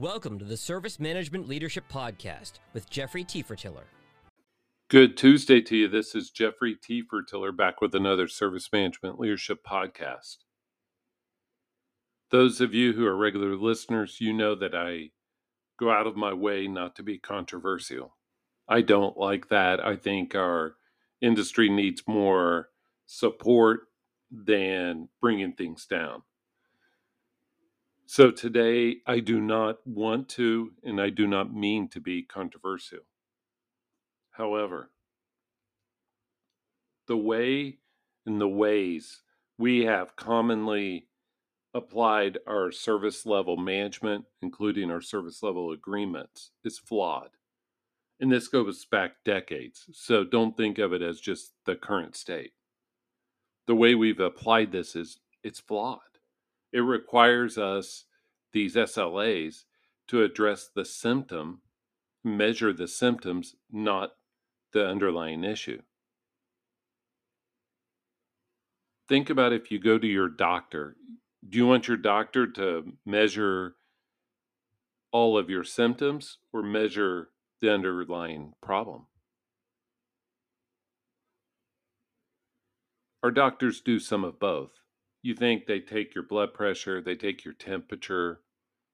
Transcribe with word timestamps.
Welcome 0.00 0.38
to 0.38 0.46
the 0.46 0.56
Service 0.56 0.98
Management 0.98 1.46
Leadership 1.46 1.84
Podcast 1.92 2.52
with 2.72 2.88
Jeffrey 2.88 3.22
Tefertiller. 3.22 3.84
Good 4.88 5.14
Tuesday 5.14 5.60
to 5.60 5.76
you. 5.76 5.88
This 5.88 6.14
is 6.14 6.30
Jeffrey 6.30 6.74
Tefertiller 6.74 7.54
back 7.54 7.82
with 7.82 7.94
another 7.94 8.26
Service 8.26 8.70
Management 8.72 9.20
Leadership 9.20 9.58
Podcast. 9.62 10.36
Those 12.30 12.62
of 12.62 12.72
you 12.72 12.94
who 12.94 13.04
are 13.04 13.14
regular 13.14 13.54
listeners, 13.56 14.22
you 14.22 14.32
know 14.32 14.54
that 14.54 14.74
I 14.74 15.10
go 15.78 15.90
out 15.90 16.06
of 16.06 16.16
my 16.16 16.32
way 16.32 16.66
not 16.66 16.96
to 16.96 17.02
be 17.02 17.18
controversial. 17.18 18.16
I 18.66 18.80
don't 18.80 19.18
like 19.18 19.50
that. 19.50 19.84
I 19.84 19.96
think 19.96 20.34
our 20.34 20.76
industry 21.20 21.68
needs 21.68 22.04
more 22.08 22.70
support 23.04 23.80
than 24.30 25.10
bringing 25.20 25.52
things 25.52 25.84
down. 25.84 26.22
So 28.12 28.32
today, 28.32 28.96
I 29.06 29.20
do 29.20 29.40
not 29.40 29.86
want 29.86 30.28
to 30.30 30.72
and 30.82 31.00
I 31.00 31.10
do 31.10 31.28
not 31.28 31.54
mean 31.54 31.86
to 31.90 32.00
be 32.00 32.24
controversial. 32.24 33.06
However, 34.32 34.90
the 37.06 37.16
way 37.16 37.78
and 38.26 38.40
the 38.40 38.48
ways 38.48 39.22
we 39.58 39.84
have 39.84 40.16
commonly 40.16 41.06
applied 41.72 42.38
our 42.48 42.72
service 42.72 43.26
level 43.26 43.56
management, 43.56 44.24
including 44.42 44.90
our 44.90 45.00
service 45.00 45.40
level 45.40 45.70
agreements, 45.70 46.50
is 46.64 46.80
flawed. 46.80 47.30
And 48.18 48.32
this 48.32 48.48
goes 48.48 48.84
back 48.86 49.22
decades. 49.24 49.84
So 49.92 50.24
don't 50.24 50.56
think 50.56 50.78
of 50.78 50.92
it 50.92 51.00
as 51.00 51.20
just 51.20 51.52
the 51.64 51.76
current 51.76 52.16
state. 52.16 52.54
The 53.68 53.76
way 53.76 53.94
we've 53.94 54.18
applied 54.18 54.72
this 54.72 54.96
is 54.96 55.20
it's 55.44 55.60
flawed. 55.60 56.00
It 56.72 56.80
requires 56.80 57.58
us, 57.58 58.04
these 58.52 58.76
SLAs, 58.76 59.64
to 60.08 60.22
address 60.22 60.68
the 60.74 60.84
symptom, 60.84 61.62
measure 62.24 62.72
the 62.72 62.88
symptoms, 62.88 63.56
not 63.70 64.12
the 64.72 64.86
underlying 64.86 65.44
issue. 65.44 65.82
Think 69.08 69.28
about 69.30 69.52
if 69.52 69.72
you 69.72 69.80
go 69.80 69.98
to 69.98 70.06
your 70.06 70.28
doctor. 70.28 70.96
Do 71.48 71.58
you 71.58 71.66
want 71.66 71.88
your 71.88 71.96
doctor 71.96 72.46
to 72.46 72.92
measure 73.04 73.74
all 75.10 75.36
of 75.36 75.50
your 75.50 75.64
symptoms 75.64 76.38
or 76.52 76.62
measure 76.62 77.30
the 77.60 77.72
underlying 77.72 78.52
problem? 78.62 79.06
Our 83.22 83.30
doctors 83.30 83.80
do 83.80 83.98
some 83.98 84.24
of 84.24 84.38
both. 84.38 84.70
You 85.22 85.34
think 85.34 85.66
they 85.66 85.80
take 85.80 86.14
your 86.14 86.24
blood 86.24 86.54
pressure, 86.54 87.00
they 87.00 87.14
take 87.14 87.44
your 87.44 87.54
temperature. 87.54 88.40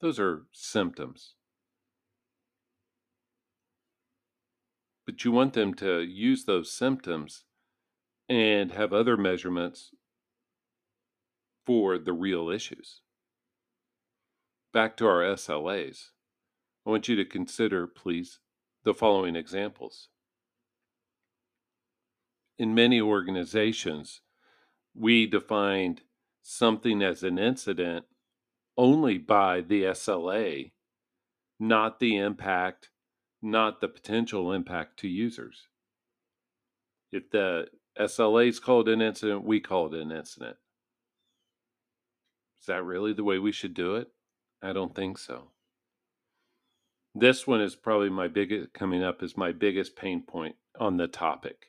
Those 0.00 0.18
are 0.18 0.46
symptoms. 0.52 1.34
But 5.06 5.24
you 5.24 5.32
want 5.32 5.54
them 5.54 5.74
to 5.74 6.00
use 6.02 6.44
those 6.44 6.70
symptoms 6.70 7.44
and 8.28 8.72
have 8.72 8.92
other 8.92 9.16
measurements 9.16 9.92
for 11.64 11.98
the 11.98 12.12
real 12.12 12.50
issues. 12.50 13.00
Back 14.72 14.96
to 14.98 15.06
our 15.06 15.22
SLAs. 15.22 16.10
I 16.86 16.90
want 16.90 17.08
you 17.08 17.16
to 17.16 17.24
consider, 17.24 17.86
please, 17.86 18.38
the 18.84 18.92
following 18.94 19.36
examples. 19.36 20.08
In 22.58 22.74
many 22.74 23.00
organizations, 23.00 24.20
we 24.94 25.26
defined 25.26 26.02
something 26.48 27.02
as 27.02 27.22
an 27.22 27.38
incident 27.38 28.06
only 28.74 29.18
by 29.18 29.60
the 29.60 29.82
SLA, 29.82 30.72
not 31.60 32.00
the 32.00 32.16
impact, 32.16 32.88
not 33.42 33.82
the 33.82 33.88
potential 33.88 34.50
impact 34.52 34.98
to 34.98 35.08
users. 35.08 35.68
If 37.12 37.30
the 37.30 37.66
SLA 38.00 38.48
is 38.48 38.60
called 38.60 38.88
an 38.88 39.02
incident, 39.02 39.44
we 39.44 39.60
call 39.60 39.92
it 39.92 40.00
an 40.00 40.10
incident. 40.10 40.56
Is 42.62 42.66
that 42.66 42.82
really 42.82 43.12
the 43.12 43.24
way 43.24 43.38
we 43.38 43.52
should 43.52 43.74
do 43.74 43.96
it? 43.96 44.08
I 44.62 44.72
don't 44.72 44.94
think 44.94 45.18
so. 45.18 45.50
This 47.14 47.46
one 47.46 47.60
is 47.60 47.76
probably 47.76 48.08
my 48.08 48.26
biggest, 48.26 48.72
coming 48.72 49.02
up 49.02 49.22
is 49.22 49.36
my 49.36 49.52
biggest 49.52 49.96
pain 49.96 50.22
point 50.22 50.56
on 50.80 50.96
the 50.96 51.08
topic. 51.08 51.66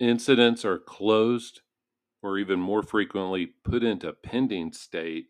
Incidents 0.00 0.64
are 0.64 0.78
closed 0.78 1.60
or 2.24 2.38
even 2.38 2.58
more 2.58 2.82
frequently 2.82 3.44
put 3.44 3.84
into 3.84 4.10
pending 4.10 4.72
state 4.72 5.26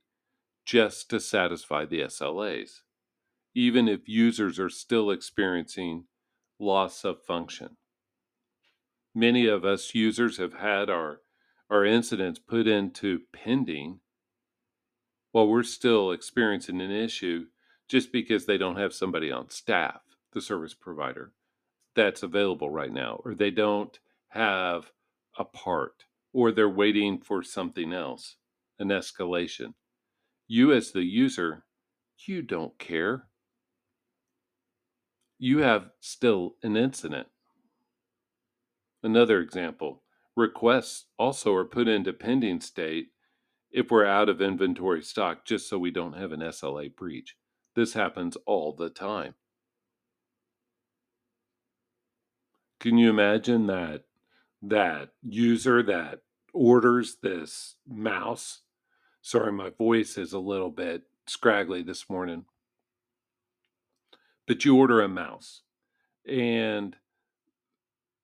just 0.65 1.11
to 1.11 1.19
satisfy 1.19 1.85
the 1.85 2.01
SLAs, 2.03 2.83
even 3.53 3.89
if 3.89 4.09
users 4.09 4.61
are 4.61 4.71
still 4.71 5.11
experiencing 5.11 6.05
loss 6.61 7.05
of 7.05 7.21
function. 7.21 7.77
Many 9.13 9.47
of 9.47 9.65
us 9.65 9.93
users 9.95 10.39
have 10.39 10.55
had 10.55 10.89
our, 10.89 11.21
our 11.69 11.85
incidents 11.85 12.39
put 12.39 12.69
into 12.69 13.23
pending 13.33 13.99
while 15.33 15.49
we're 15.49 15.65
still 15.65 16.13
experiencing 16.13 16.81
an 16.81 16.93
issue 16.93 17.47
just 17.89 18.13
because 18.13 18.47
they 18.47 18.57
don't 18.57 18.79
have 18.79 18.95
somebody 18.95 19.33
on 19.33 19.51
staff, 19.51 20.01
the 20.33 20.41
service 20.41 20.75
provider, 20.75 21.33
that's 21.97 22.23
available 22.23 22.71
right 22.71 22.93
now, 22.93 23.21
or 23.25 23.35
they 23.35 23.51
don't 23.51 23.99
have 24.29 24.93
a 25.37 25.45
part, 25.45 26.05
or 26.35 26.51
they're 26.51 26.69
waiting 26.69 27.19
for 27.21 27.43
something 27.43 27.93
else, 27.95 28.37
an 28.79 28.89
escalation. 28.89 29.73
You, 30.49 30.73
as 30.73 30.91
the 30.91 31.05
user, 31.05 31.65
you 32.27 32.43
don't 32.43 32.77
care. 32.79 33.29
You 35.39 35.59
have 35.59 35.91
still 36.01 36.57
an 36.63 36.77
incident. 36.77 37.29
Another 39.03 39.41
example 39.41 40.03
requests 40.37 41.07
also 41.17 41.55
are 41.55 41.65
put 41.65 41.87
into 41.87 42.13
pending 42.13 42.61
state 42.61 43.09
if 43.71 43.91
we're 43.91 44.05
out 44.05 44.29
of 44.29 44.43
inventory 44.43 45.03
stock 45.03 45.45
just 45.45 45.69
so 45.69 45.79
we 45.79 45.93
don't 45.93 46.19
have 46.19 46.33
an 46.33 46.41
SLA 46.41 46.95
breach. 46.95 47.37
This 47.77 47.93
happens 47.93 48.37
all 48.45 48.73
the 48.73 48.91
time. 48.91 49.35
Can 52.81 52.99
you 52.99 53.09
imagine 53.09 53.69
that 53.69 54.05
that 54.69 55.11
user 55.23 55.83
that 55.83 56.21
orders 56.55 57.17
this 57.23 57.77
mouse? 57.87 58.63
Sorry, 59.21 59.53
my 59.53 59.71
voice 59.71 60.17
is 60.17 60.33
a 60.33 60.39
little 60.39 60.71
bit 60.71 61.03
scraggly 61.27 61.83
this 61.83 62.09
morning. 62.09 62.45
But 64.47 64.65
you 64.65 64.77
order 64.77 65.01
a 65.01 65.09
mouse 65.09 65.63
and 66.27 66.97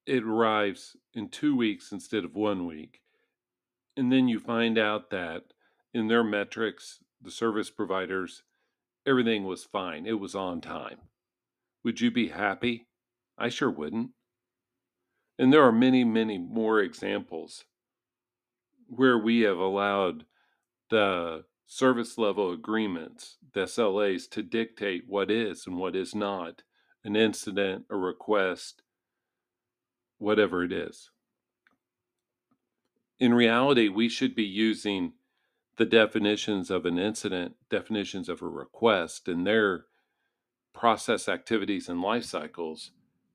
it 0.07 0.23
arrives 0.23 0.97
in 1.15 1.29
two 1.29 1.57
weeks 1.57 1.93
instead 1.93 2.25
of 2.25 2.35
one 2.35 2.67
week. 2.67 3.01
And 3.97 4.13
then 4.13 4.29
you 4.29 4.39
find 4.39 4.79
out 4.79 5.11
that 5.11 5.45
in 5.93 6.09
their 6.09 6.25
metrics, 6.25 7.01
the 7.21 7.31
service 7.31 7.71
providers 7.71 8.43
everything 9.07 9.45
was 9.45 9.65
fine. 9.65 10.07
It 10.07 10.21
was 10.21 10.35
on 10.35 10.61
time. 10.61 10.99
Would 11.85 12.01
you 12.01 12.11
be 12.11 12.29
happy? 12.29 12.87
I 13.39 13.49
sure 13.49 13.71
wouldn't. 13.71 14.11
And 15.39 15.53
there 15.53 15.63
are 15.63 15.73
many, 15.73 16.05
many 16.05 16.37
more 16.37 16.81
examples 16.81 17.65
where 18.91 19.19
we 19.19 19.41
have 19.41 19.59
allowed 19.59 20.25
the 20.91 21.45
service 21.67 22.19
level 22.19 22.53
agreements, 22.53 23.37
the 23.55 23.61
SLAs, 23.61 24.29
to 24.31 24.43
dictate 24.43 25.05
what 25.07 25.31
is 25.31 25.67
and 25.67 25.77
what 25.77 25.95
is 25.95 26.15
not 26.15 26.63
an 27.05 27.17
incident, 27.17 27.85
a 27.89 27.97
request, 27.97 28.83
whatever 30.19 30.65
it 30.65 30.73
is. 30.73 31.11
In 33.19 33.33
reality, 33.33 33.89
we 33.89 34.09
should 34.09 34.35
be 34.35 34.45
using 34.45 35.13
the 35.77 35.85
definitions 35.87 36.71
of 36.71 36.85
an 36.85 36.99
incident, 36.99 37.55
definitions 37.71 38.29
of 38.29 38.43
a 38.43 38.49
request, 38.49 39.29
and 39.29 39.47
their 39.47 39.85
process 40.75 41.29
activities 41.29 41.89
and 41.89 42.03
life 42.03 42.25
cycles 42.25 42.91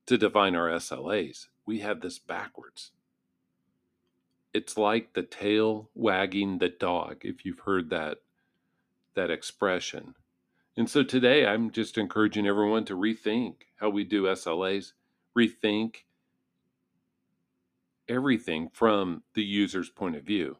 to 0.06 0.18
define 0.18 0.54
our 0.54 0.68
SLAs. 0.68 1.46
We 1.64 1.80
have 1.80 2.00
this 2.00 2.18
backwards. 2.18 2.92
It's 4.56 4.78
like 4.78 5.12
the 5.12 5.22
tail 5.22 5.90
wagging 5.94 6.56
the 6.56 6.70
dog, 6.70 7.18
if 7.26 7.44
you've 7.44 7.58
heard 7.58 7.90
that 7.90 8.22
that 9.14 9.30
expression. 9.30 10.14
And 10.78 10.88
so 10.88 11.02
today 11.02 11.46
I'm 11.46 11.70
just 11.70 11.98
encouraging 11.98 12.46
everyone 12.46 12.86
to 12.86 12.96
rethink 12.96 13.56
how 13.80 13.90
we 13.90 14.02
do 14.02 14.22
SLAs, 14.22 14.94
rethink 15.36 16.04
everything 18.08 18.70
from 18.72 19.24
the 19.34 19.44
user's 19.44 19.90
point 19.90 20.16
of 20.16 20.24
view. 20.24 20.56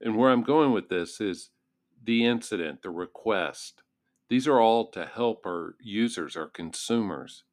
And 0.00 0.16
where 0.16 0.30
I'm 0.30 0.42
going 0.42 0.72
with 0.72 0.88
this 0.88 1.20
is 1.20 1.50
the 2.02 2.24
incident, 2.24 2.82
the 2.82 2.90
request. 2.90 3.84
These 4.28 4.48
are 4.48 4.60
all 4.60 4.90
to 4.90 5.06
help 5.06 5.46
our 5.46 5.76
users, 5.78 6.36
our 6.36 6.48
consumers. 6.48 7.44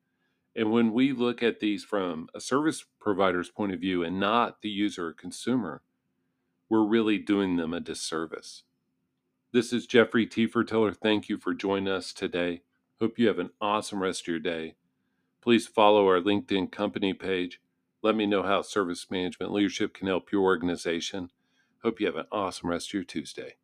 And 0.55 0.71
when 0.71 0.93
we 0.93 1.11
look 1.11 1.43
at 1.43 1.59
these 1.59 1.83
from 1.83 2.29
a 2.33 2.39
service 2.39 2.85
provider's 2.99 3.49
point 3.49 3.73
of 3.73 3.81
view 3.81 4.03
and 4.03 4.19
not 4.19 4.61
the 4.61 4.69
user 4.69 5.07
or 5.07 5.13
consumer, 5.13 5.81
we're 6.69 6.85
really 6.85 7.17
doing 7.17 7.57
them 7.57 7.73
a 7.73 7.81
disservice. 7.81 8.63
This 9.51 9.73
is 9.73 9.85
Jeffrey 9.85 10.25
Tefertiller. 10.25 10.95
Thank 10.95 11.27
you 11.29 11.37
for 11.37 11.53
joining 11.53 11.89
us 11.89 12.13
today. 12.13 12.61
Hope 12.99 13.19
you 13.19 13.27
have 13.27 13.39
an 13.39 13.51
awesome 13.59 14.01
rest 14.01 14.23
of 14.23 14.27
your 14.27 14.39
day. 14.39 14.75
Please 15.41 15.67
follow 15.67 16.07
our 16.07 16.21
LinkedIn 16.21 16.71
company 16.71 17.13
page. 17.13 17.59
Let 18.01 18.15
me 18.15 18.25
know 18.25 18.43
how 18.43 18.61
service 18.61 19.07
management 19.11 19.51
leadership 19.51 19.93
can 19.93 20.07
help 20.07 20.31
your 20.31 20.43
organization. 20.43 21.31
Hope 21.83 21.99
you 21.99 22.05
have 22.07 22.15
an 22.15 22.27
awesome 22.31 22.69
rest 22.69 22.89
of 22.89 22.93
your 22.93 23.03
Tuesday. 23.03 23.55